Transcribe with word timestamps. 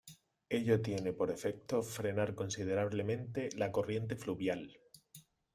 Ello 0.49 0.81
tiene 0.81 1.13
por 1.13 1.29
efecto 1.29 1.83
frenar 1.83 2.33
considerablemente 2.33 3.49
la 3.55 3.71
corriente 3.71 4.15
fluvial. 4.15 4.79